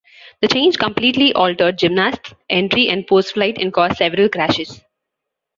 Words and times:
The 0.41 0.47
change 0.47 0.79
completely 0.79 1.31
altered 1.33 1.77
gymnasts' 1.77 2.33
entry 2.49 2.89
and 2.89 3.05
postflight 3.05 3.61
and 3.61 3.71
caused 3.71 3.97
several 3.97 4.29
crashes. 4.29 4.81